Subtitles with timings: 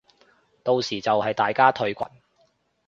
[0.63, 2.03] 到時就係大家退群